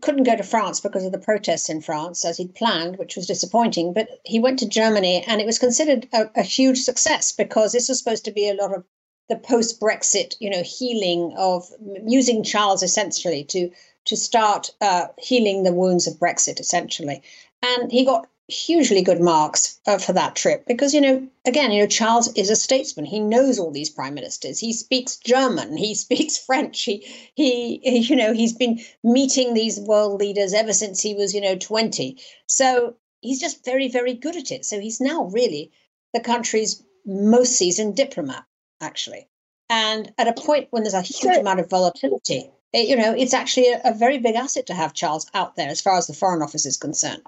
[0.00, 3.26] couldn't go to France because of the protests in France as he'd planned, which was
[3.26, 3.92] disappointing.
[3.92, 7.88] But he went to Germany, and it was considered a, a huge success because this
[7.88, 8.84] was supposed to be a lot of
[9.28, 11.64] the post-Brexit, you know, healing of
[12.06, 13.70] using Charles essentially to
[14.04, 17.22] to start uh, healing the wounds of Brexit, essentially.
[17.62, 21.80] And he got hugely good marks uh, for that trip because you know again you
[21.80, 23.04] know charles is a statesman.
[23.04, 24.58] He knows all these prime ministers.
[24.58, 25.76] He speaks german.
[25.76, 26.82] He speaks french.
[26.82, 31.40] He he you know he's been meeting these world leaders ever since he was you
[31.40, 34.64] know 20 so he's just very very good at it.
[34.64, 35.70] So he's now really
[36.12, 38.44] the country's most seasoned diplomat
[38.80, 39.28] actually.
[39.70, 43.34] And at a point when there's a huge amount of volatility it, you know it's
[43.34, 46.14] actually a, a very big asset to have charles out there as far as the
[46.14, 47.22] foreign office is concerned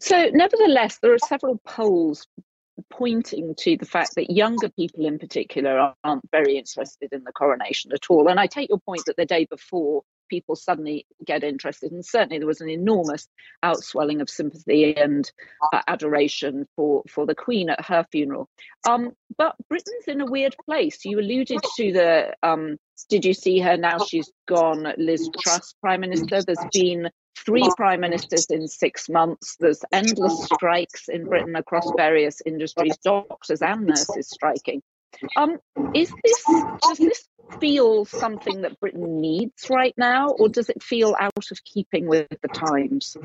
[0.00, 2.26] So, nevertheless, there are several polls
[2.90, 7.92] pointing to the fact that younger people in particular aren't very interested in the coronation
[7.92, 8.28] at all.
[8.28, 11.92] And I take your point that the day before, people suddenly get interested.
[11.92, 13.28] And certainly there was an enormous
[13.64, 15.30] outswelling of sympathy and
[15.72, 18.48] uh, adoration for, for the Queen at her funeral.
[18.88, 21.04] Um, but Britain's in a weird place.
[21.04, 22.76] You alluded to the, um,
[23.08, 23.98] did you see her now?
[23.98, 26.42] She's gone, Liz Truss, Prime Minister.
[26.42, 27.10] There's been
[27.44, 29.56] three prime ministers in six months.
[29.60, 34.82] There's endless strikes in Britain across various industries, doctors and nurses striking.
[35.36, 35.58] Um,
[35.94, 36.44] is this
[36.82, 37.28] does this
[37.60, 42.28] feel something that Britain needs right now, or does it feel out of keeping with
[42.42, 43.16] the times?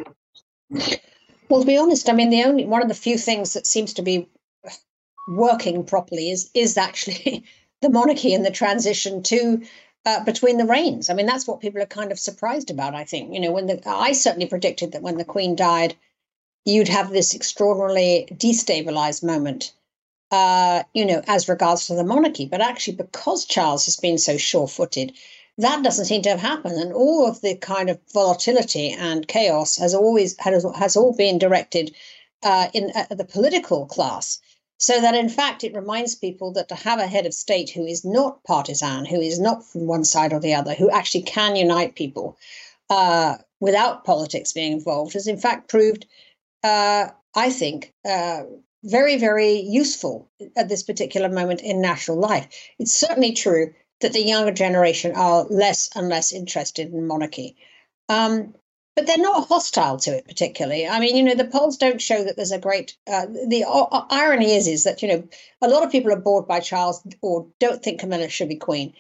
[1.50, 3.94] Well, to be honest, I mean, the only one of the few things that seems
[3.96, 4.30] to be
[5.28, 7.44] working properly is is actually
[7.82, 9.64] the monarchy and the transition to
[10.06, 11.10] uh, between the reigns.
[11.10, 12.96] I mean, that's what people are kind of surprised about.
[12.96, 15.96] I think you know when the I certainly predicted that when the Queen died,
[16.66, 19.74] you'd have this extraordinarily destabilized moment.
[20.32, 24.38] Uh, you know, as regards to the monarchy, but actually, because Charles has been so
[24.38, 25.12] sure-footed,
[25.58, 29.76] that doesn't seem to have happened, and all of the kind of volatility and chaos
[29.76, 31.94] has always has, has all been directed
[32.44, 34.40] uh, in uh, the political class.
[34.82, 37.86] So that in fact, it reminds people that to have a head of state who
[37.86, 41.56] is not partisan, who is not from one side or the other, who actually can
[41.56, 42.36] unite people
[42.90, 46.08] uh, without politics being involved, has in fact proved,
[46.64, 48.42] uh, I think, uh,
[48.84, 52.48] very, very useful at this particular moment in national life.
[52.80, 57.56] It's certainly true that the younger generation are less and less interested in monarchy.
[58.10, 58.56] Um,
[58.96, 60.88] but they're not hostile to it particularly.
[60.88, 62.98] I mean, you know, the polls don't show that there's a great.
[63.08, 65.28] Uh, the uh, irony is, is that you know,
[65.62, 68.94] a lot of people are bored by Charles or don't think Camilla should be queen.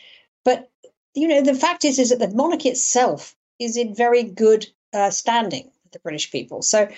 [0.45, 0.69] But
[1.13, 5.10] you know, the fact is, is that the monarchy itself is in very good uh,
[5.12, 6.62] standing with the British people.
[6.62, 6.89] So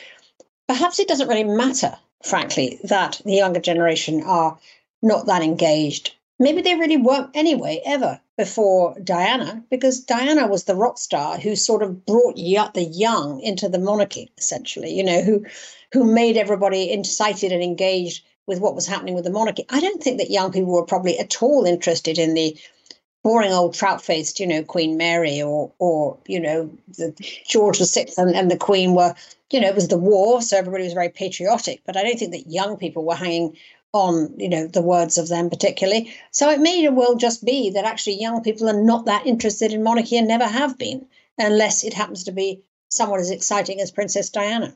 [0.68, 4.60] perhaps it doesn't really matter, frankly, that the younger generation are
[5.02, 6.16] not that engaged.
[6.40, 11.56] Maybe they really weren't anyway, ever before Diana, because Diana was the rock star who
[11.56, 15.46] sort of brought the young into the monarchy, essentially, you know, who
[15.92, 19.66] who made everybody incited and engaged with what was happening with the monarchy.
[19.70, 22.58] I don't think that young people were probably at all interested in the
[23.24, 27.14] boring old trout-faced, you know, Queen Mary or or you know the
[27.48, 29.14] George Sixth and, and the Queen were,
[29.52, 31.82] you know, it was the war, so everybody was very patriotic.
[31.86, 33.56] But I don't think that young people were hanging
[33.94, 36.14] on you know the words of them particularly.
[36.32, 39.84] So it may well just be that actually young people are not that interested in
[39.84, 41.06] monarchy and never have been
[41.38, 44.76] unless it happens to be someone as exciting as princess diana.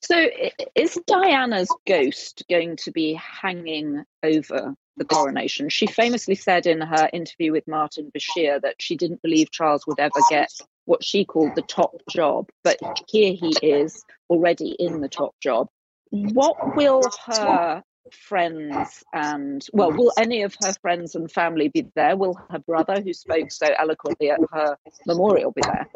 [0.00, 0.28] So
[0.74, 5.68] is diana's ghost going to be hanging over the coronation?
[5.68, 10.00] She famously said in her interview with martin bashir that she didn't believe charles would
[10.00, 10.52] ever get
[10.84, 15.68] what she called the top job but here he is already in the top job
[16.14, 22.16] what will her friends and well will any of her friends and family be there?
[22.16, 25.88] Will her brother who spoke so eloquently at her memorial be there?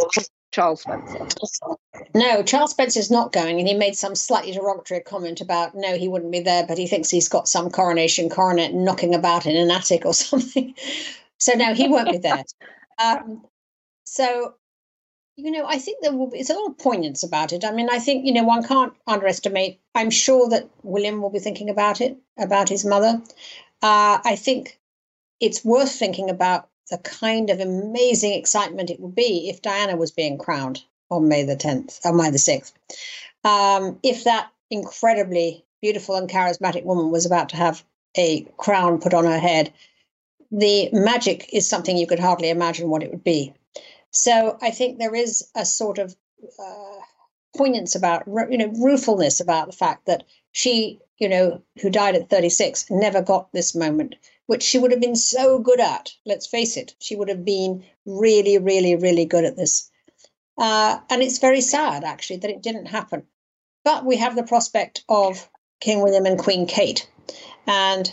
[0.50, 1.26] Charles spencer.
[2.14, 5.96] No charles spencer is not going and he made some slightly derogatory comment about no
[5.96, 9.56] he wouldn't be there but he thinks he's got some coronation coronet knocking about in
[9.56, 10.74] an attic or something.
[11.38, 12.44] So no he won't be there.
[12.98, 13.44] Um,
[14.04, 14.54] so
[15.38, 17.64] you know, I think there will be, it's a lot of poignance about it.
[17.64, 21.38] I mean, I think, you know, one can't underestimate, I'm sure that William will be
[21.38, 23.22] thinking about it, about his mother.
[23.80, 24.80] Uh, I think
[25.38, 30.10] it's worth thinking about the kind of amazing excitement it would be if Diana was
[30.10, 32.72] being crowned on May the 10th, on May the 6th.
[33.44, 37.84] Um, if that incredibly beautiful and charismatic woman was about to have
[38.16, 39.72] a crown put on her head,
[40.50, 43.54] the magic is something you could hardly imagine what it would be.
[44.10, 46.14] So I think there is a sort of
[46.58, 47.00] uh,
[47.56, 52.30] poignance about, you know, ruefulness about the fact that she, you know, who died at
[52.30, 54.14] 36, never got this moment,
[54.46, 56.10] which she would have been so good at.
[56.24, 59.90] Let's face it, she would have been really, really, really good at this.
[60.56, 63.24] Uh, and it's very sad, actually, that it didn't happen.
[63.84, 65.48] But we have the prospect of
[65.80, 67.08] King William and Queen Kate.
[67.66, 68.12] And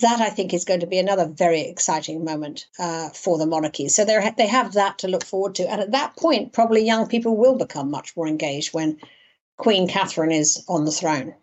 [0.00, 3.88] that I think is going to be another very exciting moment uh, for the monarchy.
[3.88, 7.06] So they they have that to look forward to, and at that point, probably young
[7.06, 8.98] people will become much more engaged when
[9.56, 11.34] Queen Catherine is on the throne.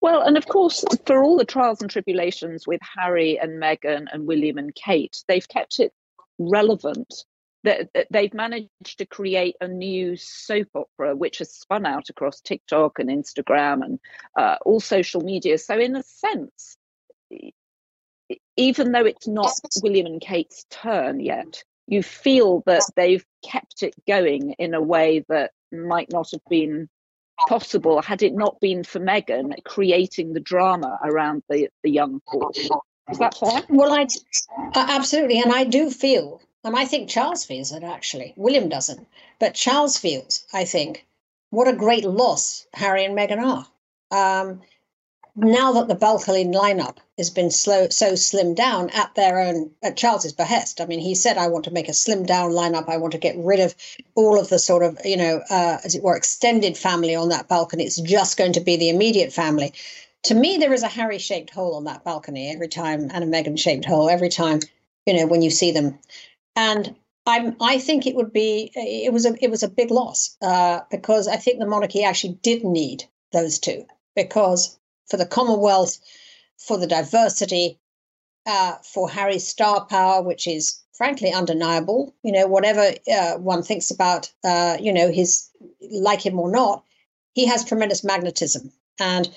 [0.00, 4.26] Well, and of course, for all the trials and tribulations with Harry and Meghan and
[4.26, 5.92] William and Kate, they've kept it
[6.38, 7.24] relevant
[7.68, 12.98] that, they've managed to create a new soap opera which has spun out across TikTok
[12.98, 14.00] and Instagram and
[14.36, 15.58] uh, all social media.
[15.58, 16.76] So, in a sense,
[18.56, 19.52] even though it's not
[19.82, 25.24] William and Kate's turn yet, you feel that they've kept it going in a way
[25.28, 26.88] that might not have been
[27.46, 32.50] possible had it not been for Meghan creating the drama around the, the young four.
[33.10, 33.62] Is that fair?
[33.68, 34.06] Well, I
[34.74, 38.34] absolutely, and I do feel and I think Charles feels it actually.
[38.36, 39.06] William doesn't.
[39.38, 41.06] But Charles feels, I think,
[41.50, 43.66] what a great loss Harry and Meghan are.
[44.10, 44.60] Um,
[45.36, 49.96] now that the balcony lineup has been slow, so slimmed down at their own, at
[49.96, 50.80] Charles's behest.
[50.80, 52.88] I mean, he said, I want to make a slimmed down lineup.
[52.88, 53.74] I want to get rid of
[54.16, 57.48] all of the sort of, you know, uh, as it were, extended family on that
[57.48, 57.84] balcony.
[57.84, 59.72] It's just going to be the immediate family.
[60.24, 63.26] To me, there is a Harry shaped hole on that balcony every time, and a
[63.26, 64.58] Meghan shaped hole every time,
[65.06, 65.98] you know, when you see them
[66.58, 70.36] and I'm, I think it would be it was a it was a big loss
[70.42, 73.86] uh, because I think the monarchy actually did need those two
[74.16, 74.76] because
[75.08, 75.98] for the Commonwealth,
[76.56, 77.78] for the diversity,
[78.44, 82.12] uh, for Harry's star power, which is frankly undeniable.
[82.24, 85.48] You know, whatever uh, one thinks about, uh, you know, his
[85.92, 86.82] like him or not,
[87.34, 89.30] he has tremendous magnetism, and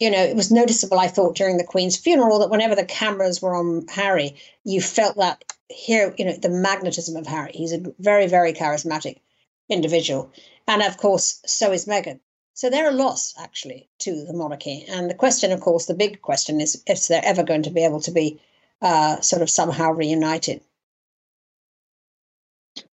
[0.00, 3.40] you know, it was noticeable, I thought, during the Queen's funeral that whenever the cameras
[3.40, 7.52] were on Harry, you felt that here, you know, the magnetism of Harry.
[7.54, 9.20] He's a very, very charismatic
[9.68, 10.32] individual.
[10.66, 12.20] And of course, so is Meghan.
[12.54, 14.84] So they're a loss, actually, to the monarchy.
[14.88, 17.84] And the question, of course, the big question is if they're ever going to be
[17.84, 18.40] able to be
[18.80, 20.60] uh, sort of somehow reunited.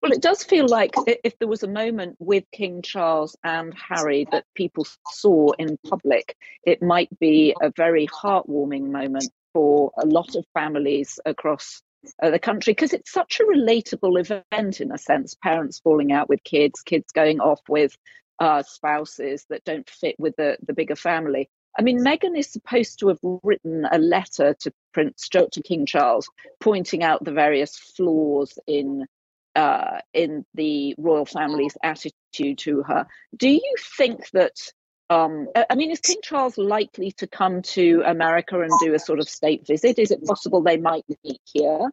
[0.02, 4.26] Well, it does feel like if there was a moment with King Charles and Harry
[4.32, 10.36] that people saw in public, it might be a very heartwarming moment for a lot
[10.36, 11.82] of families across
[12.22, 16.30] uh, the country because it's such a relatable event in a sense parents falling out
[16.30, 17.94] with kids, kids going off with
[18.38, 21.50] uh, spouses that don't fit with the, the bigger family.
[21.78, 26.28] I mean, Meghan is supposed to have written a letter to Prince to King Charles,
[26.58, 29.06] pointing out the various flaws in
[29.56, 33.06] uh, in the royal family's attitude to her.
[33.36, 34.52] Do you think that?
[35.08, 39.18] Um, I mean, is King Charles likely to come to America and do a sort
[39.18, 39.98] of state visit?
[39.98, 41.90] Is it possible they might meet here?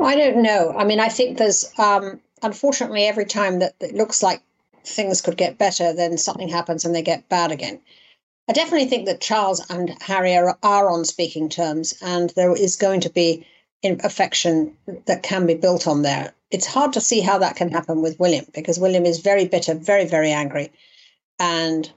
[0.00, 0.74] I don't know.
[0.76, 4.42] I mean, I think there's um, unfortunately every time that it looks like
[4.84, 7.80] things could get better, then something happens and they get bad again.
[8.48, 12.76] I definitely think that Charles and Harry are, are on speaking terms, and there is
[12.76, 13.46] going to be
[13.82, 14.76] affection
[15.06, 16.34] that can be built on there.
[16.50, 19.74] It's hard to see how that can happen with William because William is very bitter,
[19.74, 20.72] very, very angry.
[21.38, 21.90] And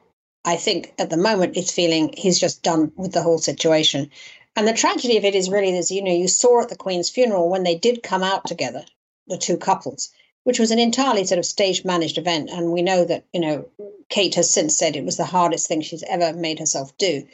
[0.43, 4.09] I think at the moment it's feeling he's just done with the whole situation.
[4.55, 7.09] And the tragedy of it is really this you know, you saw at the Queen's
[7.09, 8.86] funeral when they did come out together,
[9.27, 10.09] the two couples,
[10.43, 12.49] which was an entirely sort of stage managed event.
[12.49, 13.67] And we know that, you know,
[14.09, 17.27] Kate has since said it was the hardest thing she's ever made herself do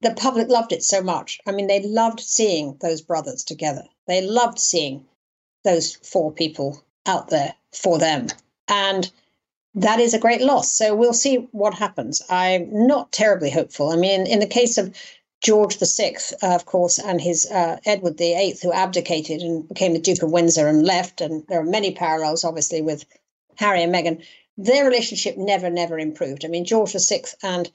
[0.00, 1.40] the public loved it so much.
[1.46, 3.84] I mean, they loved seeing those brothers together.
[4.06, 5.06] They loved seeing
[5.64, 8.28] those four people out there for them.
[8.68, 9.10] And
[9.74, 10.72] that is a great loss.
[10.72, 12.22] So we'll see what happens.
[12.30, 13.90] I'm not terribly hopeful.
[13.90, 14.94] I mean, in the case of
[15.42, 19.98] George VI, uh, of course, and his uh, Edward VIII, who abdicated and became the
[20.00, 23.04] Duke of Windsor and left, and there are many parallels, obviously, with
[23.56, 24.24] Harry and Meghan.
[24.56, 26.44] Their relationship never, never improved.
[26.44, 27.70] I mean, George VI and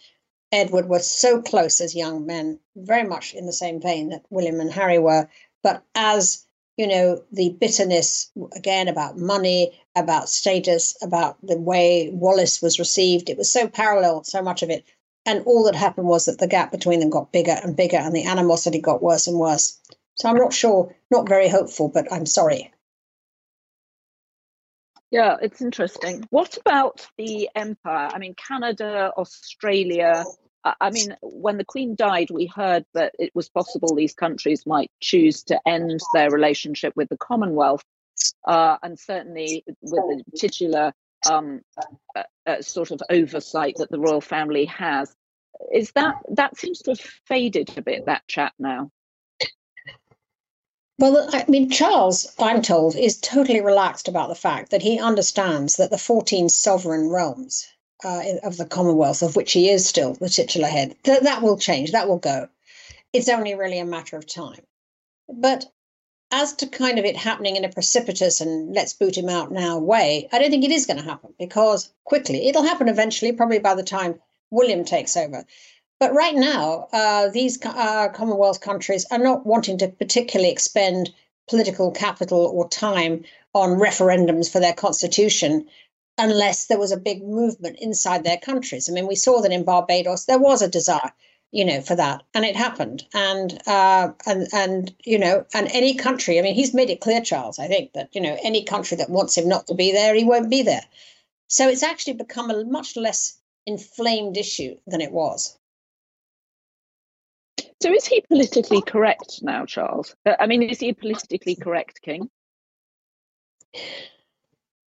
[0.52, 4.60] Edward were so close as young men, very much in the same vein that William
[4.60, 5.30] and Harry were.
[5.64, 6.46] But as
[6.78, 13.30] you know, the bitterness again about money, about status, about the way Wallis was received,
[13.30, 14.84] it was so parallel, so much of it.
[15.26, 18.16] And all that happened was that the gap between them got bigger and bigger, and
[18.16, 19.80] the animosity got worse and worse.
[20.16, 22.72] So I'm not sure, not very hopeful, but I'm sorry.
[25.12, 26.24] Yeah, it's interesting.
[26.30, 28.10] What about the empire?
[28.14, 30.24] I mean, Canada, Australia.
[30.64, 34.90] I mean, when the Queen died, we heard that it was possible these countries might
[35.02, 37.84] choose to end their relationship with the Commonwealth,
[38.48, 40.94] uh, and certainly with the titular
[41.30, 41.62] um,
[42.16, 45.14] uh, uh, sort of oversight that the royal family has.
[45.74, 48.06] Is that that seems to have faded a bit?
[48.06, 48.92] That chat now.
[51.02, 55.78] Well, I mean, Charles, I'm told, is totally relaxed about the fact that he understands
[55.78, 57.68] that the 14 sovereign realms
[58.04, 61.58] uh, of the Commonwealth, of which he is still the titular head, that that will
[61.58, 62.50] change, that will go.
[63.14, 64.62] It's only really a matter of time.
[65.28, 65.66] But
[66.30, 69.80] as to kind of it happening in a precipitous and let's boot him out now
[69.80, 73.58] way, I don't think it is going to happen because quickly it'll happen eventually, probably
[73.58, 74.22] by the time
[74.52, 75.46] William takes over.
[76.02, 81.14] But right now, uh, these uh, Commonwealth countries are not wanting to particularly expend
[81.48, 83.24] political capital or time
[83.54, 85.68] on referendums for their constitution
[86.18, 88.90] unless there was a big movement inside their countries.
[88.90, 91.14] I mean, we saw that in Barbados there was a desire,
[91.52, 93.06] you know, for that, and it happened.
[93.14, 96.40] And uh, and and you know, and any country.
[96.40, 97.60] I mean, he's made it clear, Charles.
[97.60, 100.24] I think that you know, any country that wants him not to be there, he
[100.24, 100.86] won't be there.
[101.48, 103.38] So it's actually become a much less
[103.68, 105.60] inflamed issue than it was.
[107.82, 110.16] So is he politically correct now, Charles?
[110.26, 112.30] Uh, I mean, is he a politically correct king?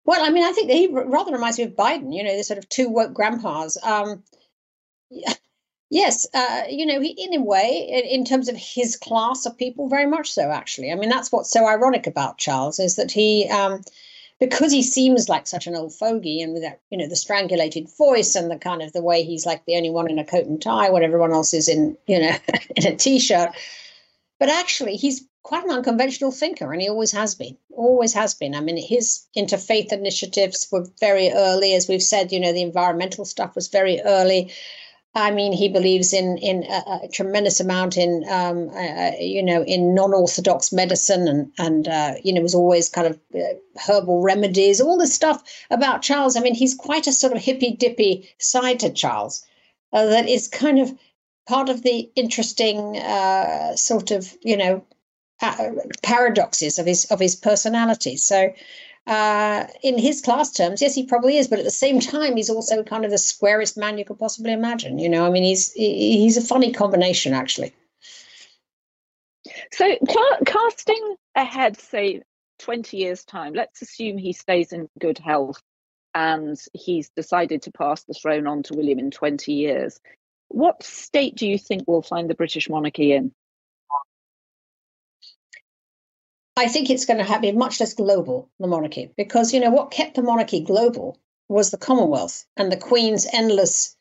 [0.05, 2.15] Well, I mean, I think he rather reminds me of Biden.
[2.15, 3.77] You know, the sort of two woke grandpas.
[3.81, 4.23] Um,
[5.89, 9.57] yes, uh, you know, he, in a way, in, in, terms of his class of
[9.57, 10.51] people, very much so.
[10.51, 13.49] Actually, I mean, that's what's so ironic about Charles is that he.
[13.49, 13.81] Um,
[14.49, 17.87] because he seems like such an old fogey and with that, you know, the strangulated
[17.97, 20.45] voice and the kind of the way he's like the only one in a coat
[20.45, 22.35] and tie when everyone else is in, you know,
[22.75, 23.51] in a t-shirt.
[24.39, 27.57] But actually, he's quite an unconventional thinker, and he always has been.
[27.71, 28.53] Always has been.
[28.53, 32.33] I mean, his interfaith initiatives were very early, as we've said.
[32.33, 34.51] You know, the environmental stuff was very early.
[35.15, 39.63] I mean, he believes in in a, a tremendous amount in um, uh, you know
[39.63, 43.53] in non-orthodox medicine and and uh, you know was always kind of uh,
[43.87, 46.35] herbal remedies, all this stuff about Charles.
[46.35, 49.45] I mean, he's quite a sort of hippy dippy side to Charles
[49.93, 50.91] uh, that is kind of
[51.47, 54.83] part of the interesting uh, sort of you know
[55.41, 55.69] uh,
[56.01, 58.17] paradoxes of his of his personality.
[58.17, 58.51] So
[59.05, 61.47] uh, in his class terms, yes, he probably is.
[61.47, 64.53] But at the same time, he's also kind of the squarest man you could possibly
[64.53, 64.99] imagine.
[64.99, 67.73] You know, I mean, he's he's a funny combination, actually.
[69.71, 72.21] So, ca- casting ahead, say,
[72.59, 75.61] 20 years' time, let's assume he stays in good health
[76.15, 79.99] and he's decided to pass the throne on to William in 20 years.
[80.49, 83.33] What state do you think we'll find the British monarchy in?
[86.55, 89.71] I think it's going to have, be much less global, the monarchy, because, you know,
[89.71, 91.17] what kept the monarchy global
[91.49, 93.95] was the Commonwealth and the Queen's endless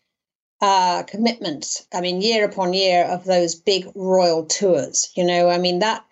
[0.61, 1.86] uh, commitment.
[1.92, 6.05] I mean, year upon year of those big royal tours, you know, I mean, that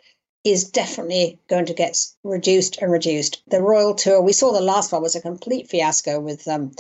[0.43, 3.43] is definitely going to get reduced and reduced.
[3.49, 6.73] The royal tour, we saw the last one was a complete fiasco with um,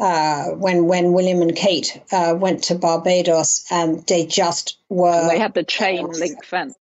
[0.00, 5.28] uh, when when William and Kate uh, went to Barbados and they just were.
[5.28, 6.74] They had the chain link fence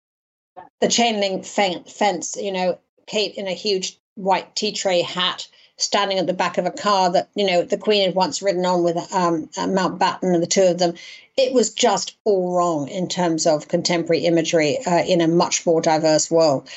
[0.81, 6.19] the chain link fence, you know, Kate in a huge white tea tray hat standing
[6.19, 8.83] at the back of a car that, you know, the Queen had once ridden on
[8.83, 10.93] with um, uh, Mountbatten and the two of them.
[11.37, 15.81] It was just all wrong in terms of contemporary imagery uh, in a much more
[15.81, 16.69] diverse world.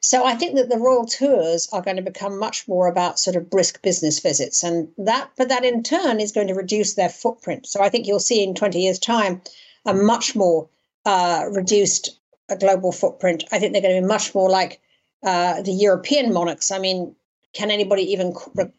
[0.00, 3.36] So I think that the royal tours are going to become much more about sort
[3.36, 7.10] of brisk business visits, and that, but that in turn is going to reduce their
[7.10, 7.66] footprint.
[7.66, 9.42] So I think you'll see in 20 years' time
[9.84, 10.68] a much more
[11.04, 12.19] uh, reduced
[12.50, 13.44] a global footprint.
[13.52, 14.80] I think they're going to be much more like
[15.22, 16.70] uh, the European monarchs.
[16.70, 17.14] I mean,
[17.52, 18.34] can anybody even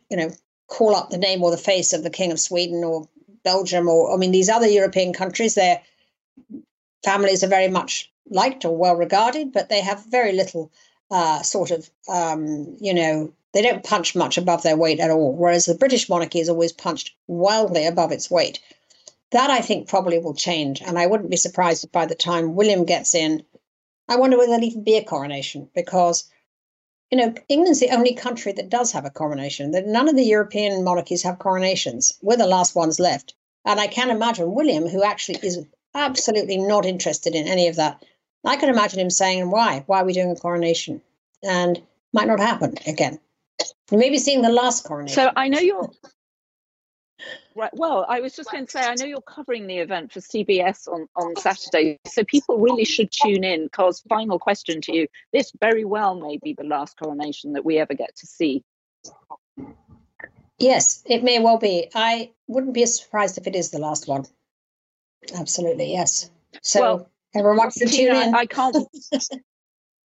[0.10, 0.32] you know
[0.68, 3.08] call up the name or the face of the King of Sweden or
[3.44, 5.56] Belgium or I mean these other European countries?
[5.56, 5.82] Their
[7.04, 10.72] families are very much liked or well regarded, but they have very little
[11.10, 15.34] uh, sort of um, you know they don't punch much above their weight at all.
[15.34, 18.60] Whereas the British monarchy is always punched wildly above its weight.
[19.32, 22.56] That I think probably will change, and I wouldn't be surprised if by the time
[22.56, 23.44] William gets in,
[24.12, 26.30] I wonder whether there'll even be a coronation because,
[27.12, 29.72] you know, England's the only country that does have a coronation.
[29.72, 32.12] That none of the European monarchies have coronations.
[32.22, 33.36] We're the last ones left.
[33.64, 38.04] And I can imagine William, who actually is absolutely not interested in any of that.
[38.44, 39.86] I can imagine him saying, Why?
[39.88, 41.02] Why are we doing a coronation?
[41.42, 41.82] And
[42.12, 43.18] might not happen again.
[43.92, 45.16] Maybe seeing the last coronation.
[45.16, 45.90] So I know you're
[47.56, 47.72] Right.
[47.74, 50.88] Well, I was just going to say, I know you're covering the event for CBS
[50.88, 53.66] on, on Saturday, so people really should tune in.
[53.66, 57.78] Because, final question to you this very well may be the last coronation that we
[57.78, 58.64] ever get to see.
[60.58, 61.90] Yes, it may well be.
[61.94, 64.26] I wouldn't be surprised if it is the last one.
[65.36, 66.30] Absolutely, yes.
[66.62, 68.36] So, well, everyone should tune in.
[68.36, 68.76] I can't.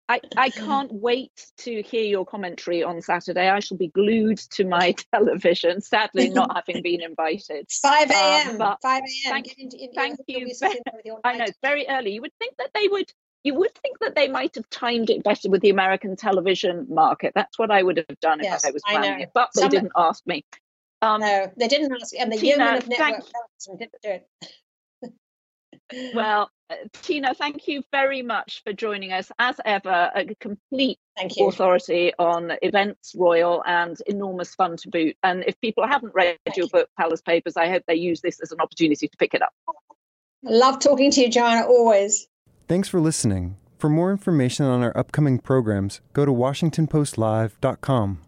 [0.09, 3.47] I, I can't wait to hear your commentary on Saturday.
[3.47, 7.67] I shall be glued to my television, sadly not having been invited.
[7.71, 8.59] 5 a.m.
[8.59, 9.03] Um, 5 a.m.
[9.29, 9.55] Thank,
[9.95, 10.51] thank you.
[11.23, 12.13] I know, it's very early.
[12.13, 13.11] You would think that they would
[13.43, 17.31] you would think that they might have timed it better with the American television market.
[17.35, 19.69] That's what I would have done yes, if I was planning it, but they Some,
[19.69, 20.43] didn't ask me.
[21.01, 22.19] Um, no, they didn't ask, me.
[22.19, 23.23] and the Tina, Yeoman of Network
[23.79, 24.27] didn't do it
[26.13, 29.31] well, Uh, Tina, thank you very much for joining us.
[29.39, 35.17] As ever, a complete authority on events, royal, and enormous fun to boot.
[35.23, 38.39] And if people haven't read thank your book, Palace Papers, I hope they use this
[38.39, 39.53] as an opportunity to pick it up.
[40.43, 42.27] love talking to you, Joanna, always.
[42.67, 43.57] Thanks for listening.
[43.79, 48.19] For more information on our upcoming programs, go to WashingtonPostLive.com.